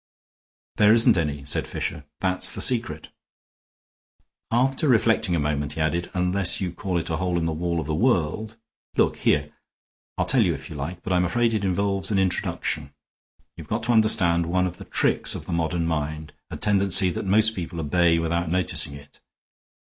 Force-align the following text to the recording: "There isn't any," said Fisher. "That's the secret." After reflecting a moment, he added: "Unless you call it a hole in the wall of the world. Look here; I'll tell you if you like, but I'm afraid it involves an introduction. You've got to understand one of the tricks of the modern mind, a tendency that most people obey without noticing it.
"There 0.77 0.93
isn't 0.93 1.15
any," 1.15 1.45
said 1.45 1.67
Fisher. 1.67 2.05
"That's 2.21 2.51
the 2.51 2.59
secret." 2.59 3.09
After 4.49 4.87
reflecting 4.87 5.35
a 5.35 5.39
moment, 5.39 5.73
he 5.73 5.81
added: 5.81 6.09
"Unless 6.15 6.59
you 6.59 6.71
call 6.71 6.97
it 6.97 7.11
a 7.11 7.17
hole 7.17 7.37
in 7.37 7.45
the 7.45 7.53
wall 7.53 7.79
of 7.79 7.85
the 7.85 7.93
world. 7.93 8.55
Look 8.97 9.17
here; 9.17 9.51
I'll 10.17 10.25
tell 10.25 10.41
you 10.41 10.55
if 10.55 10.71
you 10.71 10.75
like, 10.75 11.03
but 11.03 11.13
I'm 11.13 11.23
afraid 11.23 11.53
it 11.53 11.63
involves 11.63 12.09
an 12.09 12.17
introduction. 12.17 12.95
You've 13.55 13.67
got 13.67 13.83
to 13.83 13.91
understand 13.93 14.47
one 14.47 14.65
of 14.65 14.77
the 14.77 14.85
tricks 14.85 15.35
of 15.35 15.45
the 15.45 15.53
modern 15.53 15.85
mind, 15.85 16.33
a 16.49 16.57
tendency 16.57 17.11
that 17.11 17.23
most 17.27 17.55
people 17.55 17.79
obey 17.79 18.17
without 18.17 18.49
noticing 18.49 18.95
it. 18.95 19.19